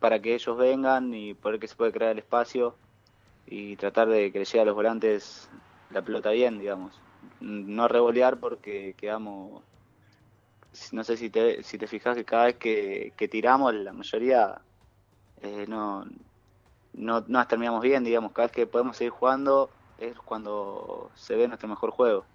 para 0.04 0.20
que 0.20 0.34
ellos 0.34 0.54
vengan 0.58 1.14
y 1.14 1.32
poder 1.32 1.58
que 1.58 1.66
se 1.66 1.74
puede 1.76 1.90
crear 1.90 2.12
el 2.12 2.18
espacio 2.18 2.76
y 3.46 3.74
tratar 3.76 4.06
de 4.06 4.30
que 4.30 4.40
le 4.40 4.44
llegue 4.44 4.60
a 4.60 4.66
los 4.66 4.74
volantes 4.74 5.48
la 5.88 6.02
pelota 6.02 6.28
bien, 6.28 6.58
digamos. 6.58 7.00
No 7.40 7.88
revolear 7.88 8.36
porque 8.36 8.94
quedamos, 8.98 9.62
no 10.92 11.04
sé 11.04 11.16
si 11.16 11.30
te, 11.30 11.62
si 11.62 11.78
te 11.78 11.86
fijas 11.86 12.18
que 12.18 12.24
cada 12.26 12.44
vez 12.44 12.56
que, 12.56 13.28
tiramos, 13.30 13.72
la 13.72 13.94
mayoría 13.94 14.60
eh, 15.40 15.64
no, 15.68 16.04
no, 16.92 17.24
no 17.26 17.46
terminamos 17.46 17.80
bien, 17.80 18.04
digamos, 18.04 18.32
cada 18.32 18.48
vez 18.48 18.54
que 18.54 18.66
podemos 18.66 18.98
seguir 18.98 19.12
jugando 19.12 19.70
es 19.96 20.18
cuando 20.18 21.10
se 21.14 21.34
ve 21.34 21.48
nuestro 21.48 21.66
mejor 21.66 21.92
juego 21.92 22.26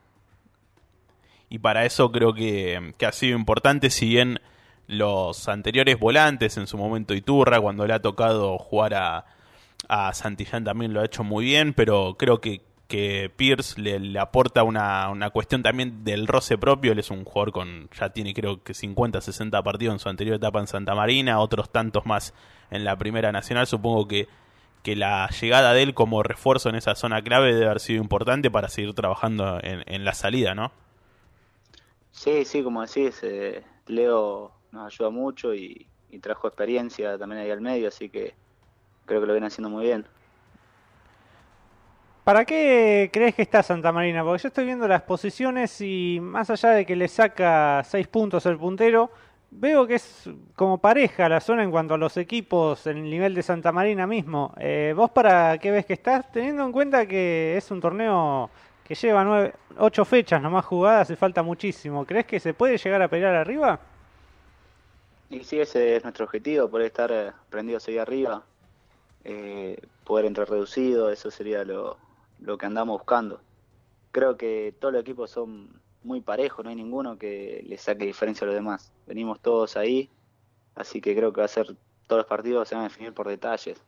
y 1.50 1.60
para 1.60 1.86
eso 1.86 2.12
creo 2.12 2.34
que, 2.34 2.94
ha 3.06 3.12
sido 3.12 3.38
importante, 3.38 3.90
si 3.90 4.08
bien 4.08 4.40
los 4.90 5.48
anteriores 5.48 6.00
volantes, 6.00 6.58
en 6.58 6.66
su 6.66 6.76
momento 6.76 7.14
Iturra, 7.14 7.62
cuando 7.62 7.86
le 7.86 7.94
ha 7.94 8.02
tocado 8.02 8.58
jugar 8.58 8.96
a, 8.96 9.26
a 9.88 10.12
Santillán 10.16 10.64
también 10.64 10.94
lo 10.94 11.02
ha 11.02 11.06
hecho 11.06 11.24
muy 11.24 11.46
bien, 11.46 11.76
pero 11.76 12.16
creo 12.18 12.42
que, 12.42 12.64
que 12.88 13.32
Pierce 13.36 13.80
le, 13.80 14.18
aporta 14.18 14.64
una, 14.64 15.10
una, 15.10 15.30
cuestión 15.30 15.62
también 15.62 16.04
del 16.04 16.26
roce 16.26 16.58
propio. 16.58 16.92
Él 16.92 16.98
es 16.98 17.12
un 17.12 17.24
jugador 17.24 17.52
con, 17.52 17.88
ya 18.00 18.10
tiene 18.10 18.34
creo 18.34 18.64
que 18.64 18.74
50, 18.74 19.22
60 19.22 19.62
partidos 19.62 19.94
en 19.94 20.00
su 20.00 20.10
anterior 20.10 20.38
etapa 20.38 20.60
en 20.60 20.66
Santa 20.66 20.96
Marina, 20.96 21.40
otros 21.40 21.72
tantos 21.72 22.08
más 22.08 22.34
en 22.72 22.84
la 22.84 22.98
Primera 22.98 23.32
Nacional. 23.32 23.68
Supongo 23.68 24.08
que, 24.08 24.28
que 24.82 24.96
la 24.96 25.30
llegada 25.40 25.74
de 25.74 25.84
él 25.84 25.94
como 25.94 26.24
refuerzo 26.24 26.68
en 26.70 26.74
esa 26.74 26.96
zona 26.96 27.22
clave 27.22 27.54
debe 27.54 27.68
haber 27.68 27.80
sido 27.80 28.02
importante 28.02 28.50
para 28.50 28.70
seguir 28.70 28.96
trabajando 28.96 29.60
en, 29.62 29.84
en 29.86 30.04
la 30.04 30.16
salida, 30.16 30.56
¿no? 30.56 30.72
Sí, 32.12 32.44
sí, 32.44 32.64
como 32.64 32.82
decís, 32.82 33.20
eh, 33.22 33.64
Leo 33.86 34.59
nos 34.72 34.94
ayuda 34.94 35.10
mucho 35.10 35.54
y, 35.54 35.86
trajo 36.22 36.48
experiencia 36.48 37.18
también 37.18 37.42
ahí 37.42 37.52
al 37.52 37.62
medio, 37.62 37.88
así 37.88 38.10
que 38.10 38.34
creo 39.06 39.22
que 39.22 39.28
lo 39.28 39.34
viene 39.34 39.48
haciendo 39.48 39.70
muy 39.70 39.86
bien. 39.86 40.06
¿Para 42.24 42.46
qué 42.46 43.10
crees 43.14 43.36
que 43.36 43.42
está 43.44 43.64
Santa 43.64 43.92
Marina? 43.92 44.24
Porque 44.24 44.44
yo 44.44 44.48
estoy 44.50 44.66
viendo 44.66 44.88
las 44.88 45.04
posiciones 45.04 45.80
y 45.82 46.20
más 46.22 46.50
allá 46.50 46.72
de 46.72 46.86
que 46.86 46.96
le 46.96 47.08
saca 47.08 47.84
6 47.84 48.08
puntos 48.08 48.46
el 48.46 48.58
puntero, 48.58 49.12
veo 49.52 49.88
que 49.88 49.96
es 49.96 50.30
como 50.56 50.78
pareja 50.78 51.30
la 51.30 51.40
zona 51.40 51.64
en 51.64 51.72
cuanto 51.72 51.94
a 51.94 51.98
los 51.98 52.18
equipos 52.18 52.86
en 52.88 52.98
el 52.98 53.10
nivel 53.10 53.34
de 53.34 53.44
Santa 53.44 53.72
Marina 53.72 54.06
mismo. 54.06 54.54
Eh, 54.58 54.94
¿Vos 54.96 55.12
para 55.12 55.58
qué 55.58 55.72
ves 55.72 55.86
que 55.86 55.94
estás? 55.94 56.32
Teniendo 56.32 56.66
en 56.66 56.72
cuenta 56.72 57.06
que 57.08 57.56
es 57.58 57.72
un 57.72 57.80
torneo 57.80 58.50
que 58.84 58.96
lleva 58.96 59.52
8 59.78 60.06
fechas 60.06 60.42
nomás 60.42 60.66
jugadas 60.66 61.10
y 61.12 61.16
falta 61.16 61.44
muchísimo. 61.44 62.06
¿Crees 62.06 62.26
que 62.26 62.40
se 62.40 62.54
puede 62.54 62.78
llegar 62.78 63.02
a 63.02 63.08
pelear 63.08 63.36
arriba? 63.36 63.80
Y 65.30 65.44
sí, 65.44 65.60
ese 65.60 65.96
es 65.96 66.04
nuestro 66.04 66.26
objetivo, 66.26 66.70
poder 66.70 66.88
estar 66.88 67.12
eh, 67.12 67.32
prendidos 67.50 67.88
ahí 67.88 67.98
arriba, 67.98 68.44
eh, 69.24 69.80
poder 70.04 70.26
entrar 70.26 70.50
reducido, 70.50 71.12
eso 71.12 71.30
sería 71.30 71.64
lo, 71.64 71.98
lo 72.40 72.58
que 72.58 72.66
andamos 72.66 72.98
buscando. 72.98 73.40
Creo 74.12 74.38
que 74.38 74.74
todos 74.80 74.94
los 74.94 75.02
equipos 75.02 75.30
son 75.30 75.70
muy 76.04 76.22
parejos, 76.22 76.64
no 76.64 76.72
hay 76.72 76.76
ninguno 76.76 77.18
que 77.18 77.64
le 77.68 77.78
saque 77.78 78.06
diferencia 78.06 78.46
a 78.46 78.48
los 78.48 78.56
demás. 78.56 78.92
Venimos 79.06 79.40
todos 79.40 79.78
ahí, 79.78 80.10
así 80.76 81.00
que 81.00 81.16
creo 81.16 81.32
que 81.32 81.42
va 81.42 81.46
a 81.46 81.50
ser 81.50 81.76
todos 82.08 82.22
los 82.22 82.26
partidos 82.28 82.68
se 82.68 82.74
van 82.74 82.86
a 82.86 82.88
definir 82.88 83.14
por 83.14 83.28
detalles. 83.28 83.80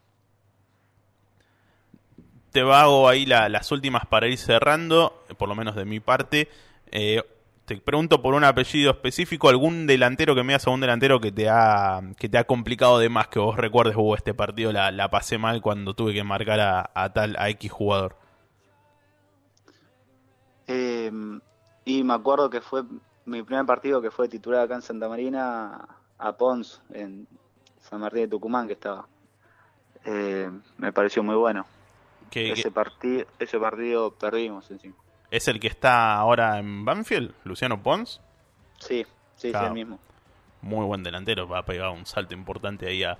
Te 2.52 2.60
hago 2.60 3.10
ahí 3.10 3.26
las 3.26 3.72
últimas 3.72 4.06
para 4.06 4.28
ir 4.28 4.38
cerrando, 4.38 5.24
por 5.38 5.50
lo 5.50 5.56
menos 5.56 5.76
de 5.76 5.86
mi 5.86 6.00
parte. 6.00 6.50
Eh, 6.92 7.24
te 7.66 7.78
pregunto 7.78 8.22
por 8.22 8.34
un 8.34 8.44
apellido 8.44 8.92
específico, 8.92 9.50
algún 9.50 9.88
delantero 9.88 10.36
que 10.36 10.44
me 10.44 10.54
haga 10.56 10.72
un 10.72 10.82
delantero 10.82 11.20
que 11.22 11.32
te 11.32 11.50
ha 11.50 12.02
que 12.18 12.30
te 12.30 12.38
ha 12.38 12.44
complicado 12.46 13.00
de 13.00 13.10
más, 13.10 13.28
que 13.28 13.40
vos 13.40 13.58
recuerdes, 13.58 13.96
hubo 13.96 14.16
este 14.16 14.34
partido 14.34 14.72
la, 14.72 14.92
la 14.92 15.10
pasé 15.10 15.38
mal 15.38 15.62
cuando 15.62 15.94
tuve 15.94 16.14
que 16.14 16.24
marcar 16.24 16.60
a, 16.60 16.92
a 16.94 17.14
tal 17.14 17.36
a 17.38 17.50
X 17.50 17.72
jugador. 17.72 18.18
Eh, 20.68 21.12
y 21.86 22.04
me 22.04 22.14
acuerdo 22.14 22.50
que 22.50 22.62
fue 22.62 22.84
mi 23.26 23.44
primer 23.44 23.66
partido 23.66 24.02
que 24.02 24.12
fue 24.12 24.28
titular 24.28 24.62
acá 24.62 24.76
en 24.76 24.82
Santa 24.82 25.08
Marina 25.08 25.88
a 26.18 26.38
Pons, 26.38 26.82
en 26.94 27.28
San 27.80 28.00
Martín 28.00 28.22
de 28.22 28.28
Tucumán, 28.28 28.68
que 28.68 28.74
estaba. 28.74 29.08
Eh, 30.06 30.50
me 30.78 30.94
pareció 30.94 31.24
muy 31.24 31.36
bueno. 31.36 31.66
ese, 32.32 32.72
Partido, 32.72 33.26
ese 33.40 33.60
partido 33.60 34.12
perdimos 34.12 34.70
encima. 34.72 34.96
¿Es 35.32 35.48
el 35.48 35.62
que 35.62 35.68
está 35.68 36.16
ahora 36.16 36.60
en 36.60 36.84
Banfield, 36.84 37.34
Luciano 37.46 37.82
Pons? 37.82 38.20
Sí, 38.80 39.06
sí, 39.38 39.48
es 39.48 39.56
el 39.56 39.72
mismo. 39.72 39.98
Muy 40.62 40.86
buen 40.86 41.04
delantero, 41.04 41.48
va 41.48 41.60
a 41.60 41.66
pegar 41.66 41.90
un 41.90 42.06
salto 42.06 42.34
importante 42.34 42.88
ahí 42.88 43.04
a, 43.04 43.18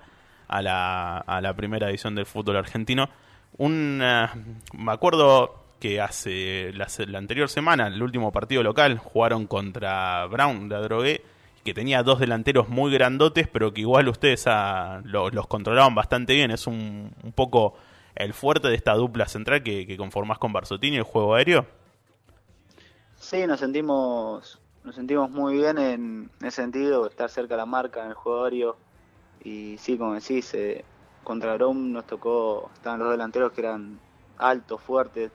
a, 0.48 0.62
la, 0.62 1.18
a 1.20 1.40
la 1.40 1.56
primera 1.56 1.90
edición 1.90 2.14
del 2.14 2.26
fútbol 2.26 2.58
argentino. 2.58 3.10
Un, 3.58 4.02
eh, 4.04 4.28
me 4.74 4.92
acuerdo 4.92 5.64
que 5.80 6.02
hace 6.02 6.74
la, 6.74 6.88
anterior 7.18 7.48
semana, 7.48 7.88
el 7.88 8.04
último 8.04 8.32
partido 8.34 8.62
local, 8.62 8.98
jugaron 8.98 9.48
contra 9.48 10.26
Brown 10.26 10.68
de 10.68 10.76
Adrogué, 10.76 11.24
que 11.64 11.74
tenía 11.74 12.04
dos 12.04 12.20
delanteros 12.20 12.68
muy 12.68 12.92
grandotes, 12.92 13.48
pero 13.48 13.74
que 13.74 13.82
igual 13.82 14.10
ustedes 14.10 14.46
los 15.04 15.48
controlaban 15.48 15.96
bastante 15.96 16.34
bien. 16.34 16.52
Es 16.52 16.68
un, 16.68 17.14
un, 17.24 17.32
poco 17.32 17.76
el 18.16 18.34
fuerte 18.34 18.68
de 18.68 18.76
esta 18.76 18.94
dupla 18.96 19.28
central 19.28 19.64
que, 19.64 19.88
que 19.88 19.96
conformás 19.96 20.40
con 20.40 20.52
Barzotini, 20.52 20.98
el 20.98 21.04
juego 21.04 21.36
aéreo. 21.36 21.66
Sí, 23.32 23.48
nos 23.48 23.62
sentimos, 23.62 24.60
nos 24.84 24.94
sentimos 24.94 25.32
muy 25.32 25.54
bien 25.54 25.78
en 25.78 26.30
ese 26.42 26.64
sentido, 26.64 27.08
estar 27.08 27.30
cerca 27.30 27.54
de 27.54 27.60
la 27.60 27.66
marca 27.66 28.04
en 28.04 28.10
el 28.10 28.14
juego 28.14 28.44
aéreo. 28.44 28.76
Y 29.42 29.78
sí, 29.78 29.98
como 29.98 30.16
decís, 30.16 30.54
eh, 30.54 30.84
contra 31.24 31.54
Brown 31.54 31.94
nos 31.94 32.06
tocó, 32.06 32.70
estaban 32.74 33.00
los 33.00 33.10
delanteros 33.10 33.54
que 33.54 33.62
eran 33.62 33.98
altos, 34.38 34.82
fuertes, 34.82 35.32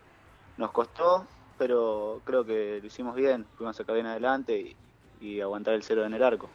nos 0.59 0.73
costó, 0.73 1.27
pero 1.57 2.21
creo 2.27 2.45
que 2.45 2.81
lo 2.83 2.87
hicimos 2.87 3.17
bien. 3.17 3.47
Fuimos 3.57 3.75
a 3.75 3.79
sacar 3.79 3.95
bien 3.95 4.09
adelante 4.09 4.77
y, 5.23 5.41
aguantar 5.41 5.73
el 5.73 5.83
cero 5.83 6.05
en 6.05 6.13
el 6.13 6.23
arco. 6.23 6.51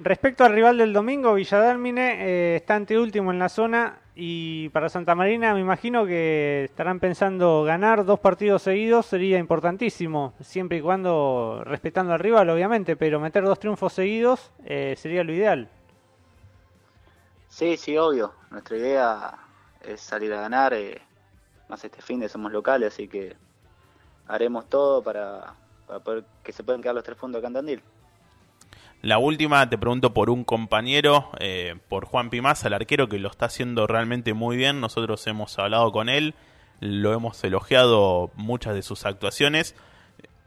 Respecto 0.00 0.44
al 0.44 0.52
rival 0.52 0.78
del 0.78 0.92
domingo, 0.92 1.34
Villadalmine 1.34 2.52
eh, 2.52 2.56
está 2.56 2.76
ante 2.76 2.96
último 2.96 3.32
en 3.32 3.40
la 3.40 3.48
zona 3.48 3.99
y 4.14 4.68
para 4.70 4.88
Santa 4.88 5.14
Marina 5.14 5.54
me 5.54 5.60
imagino 5.60 6.04
que 6.04 6.64
estarán 6.64 7.00
pensando 7.00 7.62
ganar 7.64 8.04
dos 8.04 8.20
partidos 8.20 8.62
seguidos 8.62 9.06
sería 9.06 9.38
importantísimo, 9.38 10.34
siempre 10.40 10.78
y 10.78 10.80
cuando 10.80 11.62
respetando 11.64 12.12
al 12.12 12.18
rival 12.18 12.50
obviamente, 12.50 12.96
pero 12.96 13.20
meter 13.20 13.44
dos 13.44 13.58
triunfos 13.58 13.92
seguidos 13.92 14.50
eh, 14.64 14.94
sería 14.96 15.24
lo 15.24 15.32
ideal. 15.32 15.68
Sí, 17.50 17.76
sí, 17.76 17.98
obvio. 17.98 18.32
Nuestra 18.50 18.76
idea 18.76 19.38
es 19.82 20.00
salir 20.00 20.32
a 20.32 20.40
ganar. 20.40 20.72
Eh, 20.72 21.02
más 21.68 21.84
este 21.84 22.00
fin 22.00 22.20
de 22.20 22.28
somos 22.28 22.52
locales, 22.52 22.94
así 22.94 23.08
que 23.08 23.36
haremos 24.26 24.68
todo 24.68 25.02
para, 25.02 25.54
poder 26.04 26.24
que 26.42 26.52
se 26.52 26.64
puedan 26.64 26.80
quedar 26.80 26.94
los 26.94 27.04
tres 27.04 27.18
puntos 27.18 27.44
acá 27.44 27.58
en. 27.58 27.82
La 29.02 29.16
última, 29.16 29.68
te 29.70 29.78
pregunto 29.78 30.12
por 30.12 30.28
un 30.28 30.44
compañero, 30.44 31.30
eh, 31.38 31.76
por 31.88 32.04
Juan 32.04 32.28
Pimás, 32.28 32.62
el 32.66 32.74
arquero 32.74 33.08
que 33.08 33.18
lo 33.18 33.30
está 33.30 33.46
haciendo 33.46 33.86
realmente 33.86 34.34
muy 34.34 34.58
bien. 34.58 34.80
Nosotros 34.80 35.26
hemos 35.26 35.58
hablado 35.58 35.90
con 35.90 36.10
él, 36.10 36.34
lo 36.80 37.14
hemos 37.14 37.42
elogiado 37.42 38.30
muchas 38.34 38.74
de 38.74 38.82
sus 38.82 39.06
actuaciones. 39.06 39.74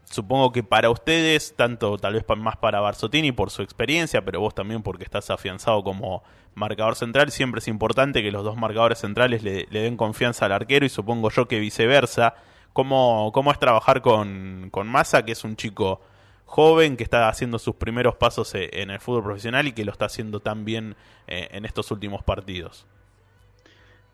Supongo 0.04 0.52
que 0.52 0.62
para 0.62 0.90
ustedes, 0.90 1.56
tanto 1.56 1.98
tal 1.98 2.14
vez 2.14 2.24
más 2.36 2.56
para 2.56 2.78
Barzotini 2.78 3.32
por 3.32 3.50
su 3.50 3.62
experiencia, 3.62 4.24
pero 4.24 4.38
vos 4.38 4.54
también 4.54 4.84
porque 4.84 5.02
estás 5.02 5.30
afianzado 5.30 5.82
como 5.82 6.22
marcador 6.54 6.94
central, 6.94 7.32
siempre 7.32 7.58
es 7.58 7.66
importante 7.66 8.22
que 8.22 8.30
los 8.30 8.44
dos 8.44 8.56
marcadores 8.56 8.98
centrales 8.98 9.42
le, 9.42 9.66
den 9.66 9.96
confianza 9.96 10.46
al 10.46 10.52
arquero 10.52 10.86
y 10.86 10.90
supongo 10.90 11.30
yo 11.30 11.48
que 11.48 11.58
viceversa. 11.58 12.34
¿Cómo, 12.72 13.32
cómo 13.32 13.50
es 13.50 13.58
trabajar 13.58 14.00
con, 14.00 14.68
con 14.70 14.86
Massa, 14.86 15.24
que 15.24 15.32
es 15.32 15.42
un 15.42 15.56
chico 15.56 16.00
joven 16.44 16.96
que 16.96 17.04
está 17.04 17.28
haciendo 17.28 17.58
sus 17.58 17.76
primeros 17.76 18.16
pasos 18.16 18.54
e, 18.54 18.70
en 18.80 18.90
el 18.90 19.00
fútbol 19.00 19.24
profesional 19.24 19.66
y 19.66 19.72
que 19.72 19.84
lo 19.84 19.92
está 19.92 20.06
haciendo 20.06 20.40
tan 20.40 20.64
bien 20.64 20.96
eh, 21.26 21.48
en 21.52 21.64
estos 21.64 21.90
últimos 21.90 22.22
partidos? 22.22 22.86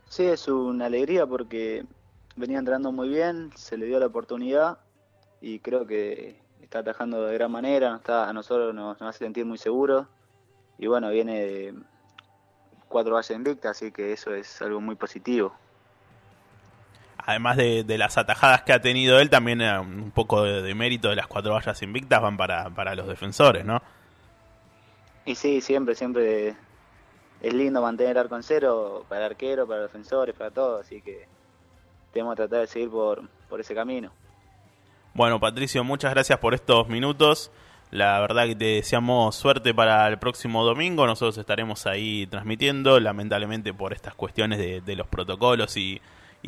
Sí, 0.08 0.24
es 0.24 0.48
una 0.48 0.86
alegría 0.86 1.26
porque 1.26 1.84
venía 2.36 2.58
entrando 2.58 2.92
muy 2.92 3.08
bien, 3.08 3.50
se 3.54 3.76
le 3.76 3.86
dio 3.86 3.98
la 4.00 4.06
oportunidad 4.06 4.78
y 5.40 5.60
creo 5.60 5.86
que 5.86 6.36
está 6.60 6.80
atajando 6.80 7.24
de 7.24 7.34
gran 7.34 7.50
manera, 7.50 7.96
está, 7.96 8.28
a 8.28 8.32
nosotros 8.32 8.74
nos, 8.74 9.00
hace 9.02 9.20
sentir 9.20 9.44
muy 9.44 9.58
seguros 9.58 10.06
y 10.78 10.86
bueno, 10.86 11.10
viene 11.10 11.44
de 11.44 11.74
cuatro 12.88 13.14
vallas 13.14 13.30
invictas, 13.30 13.72
así 13.72 13.92
que 13.92 14.12
eso 14.12 14.34
es 14.34 14.60
algo 14.62 14.80
muy 14.80 14.96
positivo. 14.96 15.54
Además 17.24 17.56
de, 17.56 17.84
las 17.98 18.18
atajadas 18.18 18.62
que 18.62 18.72
ha 18.72 18.80
tenido 18.80 19.18
él, 19.18 19.30
también 19.30 19.60
eh, 19.60 19.78
un 19.78 20.10
poco 20.10 20.42
de, 20.42 20.74
mérito 20.74 21.08
de 21.08 21.16
las 21.16 21.26
cuatro 21.26 21.52
vallas 21.52 21.82
invictas 21.82 22.20
van 22.20 22.36
para, 22.36 22.70
para 22.70 22.94
los 22.94 23.06
defensores, 23.06 23.64
¿no? 23.64 23.82
Y 25.24 25.34
sí, 25.34 25.60
siempre, 25.60 25.94
siempre 25.94 26.56
es 27.40 27.54
lindo 27.54 27.82
mantener 27.82 28.12
el 28.12 28.18
arco 28.18 28.36
en 28.36 28.42
cero 28.42 29.04
para 29.08 29.26
el 29.26 29.32
arquero, 29.32 29.66
para 29.66 29.82
los 29.82 29.92
defensores, 29.92 30.34
para 30.34 30.50
todos, 30.50 30.86
así 30.86 31.00
que 31.02 31.26
tenemos 32.12 32.34
que 32.34 32.42
tratar 32.42 32.60
de 32.60 32.66
seguir 32.66 32.90
por, 32.90 33.28
por 33.48 33.60
ese 33.60 33.74
camino. 33.74 34.10
Bueno, 35.14 35.40
Patricio, 35.40 35.82
muchas 35.84 36.12
gracias 36.12 36.38
por 36.38 36.54
estos 36.54 36.88
minutos. 36.88 37.50
La 37.90 38.20
verdad 38.20 38.46
que 38.46 38.54
te 38.54 38.64
deseamos 38.64 39.34
suerte 39.34 39.74
para 39.74 40.06
el 40.06 40.18
próximo 40.18 40.64
domingo. 40.64 41.06
Nosotros 41.06 41.36
estaremos 41.38 41.86
ahí 41.86 42.26
transmitiendo. 42.28 43.00
Lamentablemente 43.00 43.74
por 43.74 43.92
estas 43.92 44.14
cuestiones 44.14 44.58
de, 44.84 44.96
los 44.96 45.08
protocolos 45.08 45.76
y, 45.76 46.00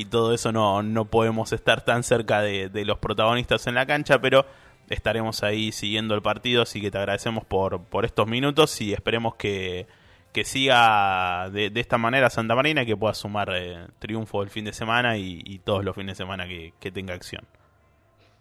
todo 0.06 0.32
eso 0.32 0.52
no, 0.52 0.82
no 0.82 1.04
podemos 1.06 1.52
estar 1.52 1.84
tan 1.84 2.02
cerca 2.02 2.40
de, 2.40 2.70
los 2.84 2.98
protagonistas 2.98 3.66
en 3.66 3.74
la 3.74 3.86
cancha, 3.86 4.20
pero 4.20 4.46
estaremos 4.88 5.42
ahí 5.42 5.72
siguiendo 5.72 6.14
el 6.14 6.22
partido. 6.22 6.62
Así 6.62 6.80
que 6.80 6.90
te 6.90 6.98
agradecemos 6.98 7.44
por, 7.44 7.82
por 7.84 8.04
estos 8.04 8.26
minutos 8.26 8.80
y 8.80 8.92
esperemos 8.92 9.34
que, 9.36 9.86
que 10.32 10.44
siga 10.44 11.50
de, 11.50 11.70
esta 11.74 11.98
manera 11.98 12.30
Santa 12.30 12.54
Marina 12.54 12.82
y 12.82 12.86
que 12.86 12.96
pueda 12.96 13.14
sumar 13.14 13.50
eh, 13.54 13.86
triunfo 13.98 14.42
el 14.42 14.50
fin 14.50 14.64
de 14.64 14.72
semana 14.72 15.16
y, 15.16 15.60
todos 15.64 15.84
los 15.84 15.94
fines 15.94 16.16
de 16.16 16.24
semana 16.24 16.46
que 16.46 16.92
tenga 16.92 17.14
acción. 17.14 17.46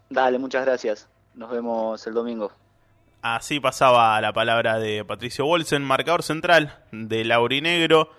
Dale, 0.10 0.38
muchas 0.40 0.66
gracias. 0.66 1.10
Nos 1.34 1.50
vemos 1.50 2.06
el 2.06 2.14
domingo. 2.14 2.52
Así 3.22 3.60
pasaba 3.60 4.20
la 4.20 4.34
palabra 4.34 4.80
de 4.80 5.06
Patricio 5.06 5.46
Bolsen, 5.46 5.84
marcador 5.84 6.24
central 6.24 6.80
de 6.92 7.24
Laurinegro, 7.24 8.10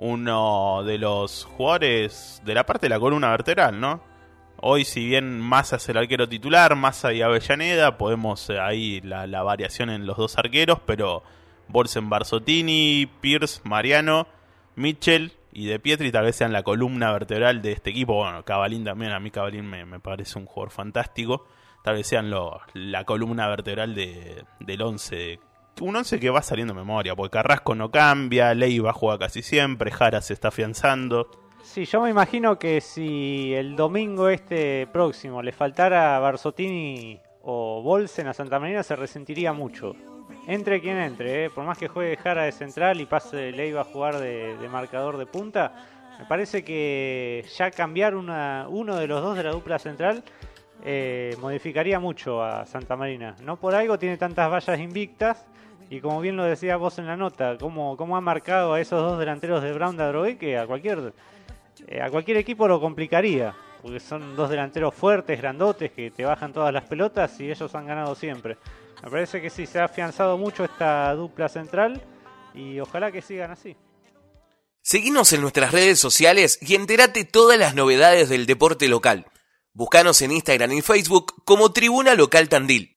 uno 0.00 0.82
de 0.82 0.96
los 0.96 1.44
jugadores 1.44 2.40
de 2.44 2.54
la 2.54 2.64
parte 2.64 2.86
de 2.86 2.90
la 2.90 2.98
columna 2.98 3.28
vertebral, 3.30 3.78
¿no? 3.78 4.00
Hoy, 4.56 4.84
si 4.84 5.06
bien 5.06 5.38
Massa 5.38 5.76
es 5.76 5.88
el 5.90 5.98
arquero 5.98 6.26
titular, 6.26 6.74
Massa 6.74 7.12
y 7.12 7.20
Avellaneda, 7.20 7.98
podemos 7.98 8.48
eh, 8.48 8.58
ahí 8.58 9.02
la, 9.02 9.42
variación 9.42 9.90
en 9.90 10.06
los 10.06 10.16
dos 10.16 10.38
arqueros, 10.38 10.80
pero 10.86 11.22
Bolsen 11.68 12.08
Barzottini, 12.08 13.10
Pierce, 13.20 13.60
Mariano, 13.64 14.26
Mitchell 14.74 15.32
y 15.52 15.66
De 15.66 15.78
Pietri 15.78 16.10
tal 16.10 16.24
vez 16.24 16.36
sean 16.36 16.52
la 16.52 16.62
columna 16.62 17.12
vertebral 17.12 17.60
de 17.60 17.72
este 17.72 17.90
equipo. 17.90 18.14
Bueno, 18.14 18.42
Cabalín 18.42 18.84
también, 18.84 19.12
a 19.12 19.20
mí 19.20 19.30
Cabalín 19.30 19.66
me, 19.66 20.00
parece 20.00 20.38
un 20.38 20.46
jugador 20.46 20.70
fantástico. 20.70 21.46
Tal 21.84 21.96
vez 21.96 22.06
sean 22.06 22.30
lo, 22.30 22.60
la 22.72 23.04
columna 23.04 23.48
vertebral 23.48 23.94
de, 23.94 24.44
del 24.60 24.80
11 24.80 25.40
un 25.80 25.96
once 25.96 26.20
que 26.20 26.30
va 26.30 26.42
saliendo 26.42 26.74
memoria, 26.74 27.16
porque 27.16 27.32
Carrasco 27.32 27.74
no 27.74 27.90
cambia, 27.90 28.54
Leiva 28.54 28.92
juega 28.92 29.18
casi 29.18 29.42
siempre, 29.42 29.90
Jara 29.90 30.20
se 30.20 30.34
está 30.34 30.48
afianzando. 30.48 31.28
Sí, 31.62 31.84
yo 31.84 32.00
me 32.00 32.10
imagino 32.10 32.58
que 32.58 32.80
si 32.80 33.54
el 33.54 33.76
domingo 33.76 34.28
este 34.28 34.86
próximo 34.86 35.42
le 35.42 35.52
faltara 35.52 36.18
Barzotini 36.18 37.20
o 37.42 37.82
Bolsen 37.82 38.26
a 38.26 38.32
Santa 38.32 38.58
Marina 38.58 38.82
se 38.82 38.96
resentiría 38.96 39.52
mucho. 39.52 39.94
Entre 40.46 40.80
quien 40.80 40.96
entre, 40.96 41.44
¿eh? 41.44 41.50
por 41.50 41.64
más 41.64 41.78
que 41.78 41.88
juegue 41.88 42.16
Jara 42.16 42.44
de 42.44 42.52
central 42.52 43.00
y 43.00 43.06
pase 43.06 43.52
Leiva 43.52 43.82
a 43.82 43.84
jugar 43.84 44.18
de, 44.18 44.56
marcador 44.70 45.16
de 45.16 45.26
punta, 45.26 45.72
me 46.18 46.24
parece 46.24 46.64
que 46.64 47.44
ya 47.56 47.70
cambiar 47.70 48.14
una, 48.14 48.66
uno 48.68 48.96
de 48.96 49.06
los 49.06 49.22
dos 49.22 49.36
de 49.36 49.44
la 49.44 49.52
dupla 49.52 49.78
central 49.78 50.24
eh, 50.82 51.36
modificaría 51.40 52.00
mucho 52.00 52.42
a 52.42 52.64
Santa 52.66 52.96
Marina. 52.96 53.36
No 53.42 53.56
por 53.56 53.74
algo 53.74 53.98
tiene 53.98 54.16
tantas 54.16 54.50
vallas 54.50 54.80
invictas 54.80 55.46
y 55.90 56.00
como 56.00 56.20
bien 56.20 56.36
lo 56.36 56.44
decía 56.44 56.76
vos 56.76 57.00
en 57.00 57.06
la 57.06 57.16
nota, 57.16 57.58
cómo, 57.58 57.96
cómo 57.96 58.16
ha 58.16 58.20
marcado 58.20 58.74
a 58.74 58.80
esos 58.80 59.02
dos 59.02 59.18
delanteros 59.18 59.60
de 59.60 59.72
Brown 59.72 59.96
de 59.96 60.38
que 60.38 60.56
a 60.56 60.64
cualquier, 60.64 61.12
eh, 61.88 62.00
a 62.00 62.08
cualquier 62.08 62.36
equipo 62.36 62.68
lo 62.68 62.80
complicaría. 62.80 63.56
Porque 63.82 63.98
son 63.98 64.36
dos 64.36 64.48
delanteros 64.48 64.94
fuertes, 64.94 65.40
grandotes, 65.40 65.90
que 65.90 66.12
te 66.12 66.24
bajan 66.24 66.52
todas 66.52 66.72
las 66.72 66.84
pelotas 66.84 67.40
y 67.40 67.50
ellos 67.50 67.74
han 67.74 67.86
ganado 67.86 68.14
siempre. 68.14 68.56
Me 69.02 69.10
parece 69.10 69.42
que 69.42 69.50
sí, 69.50 69.66
se 69.66 69.80
ha 69.80 69.84
afianzado 69.84 70.38
mucho 70.38 70.62
esta 70.62 71.12
dupla 71.14 71.48
central 71.48 72.00
y 72.54 72.78
ojalá 72.78 73.10
que 73.10 73.20
sigan 73.20 73.50
así. 73.50 73.76
Seguinos 74.82 75.32
en 75.32 75.40
nuestras 75.40 75.72
redes 75.72 75.98
sociales 75.98 76.58
y 76.62 76.76
entérate 76.76 77.24
todas 77.24 77.58
las 77.58 77.74
novedades 77.74 78.28
del 78.28 78.46
deporte 78.46 78.86
local. 78.86 79.26
Búscanos 79.72 80.22
en 80.22 80.30
Instagram 80.32 80.72
y 80.72 80.82
Facebook 80.82 81.42
como 81.44 81.72
Tribuna 81.72 82.14
Local 82.14 82.48
Tandil. 82.48 82.88